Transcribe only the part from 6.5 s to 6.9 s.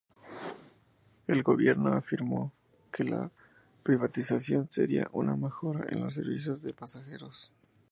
de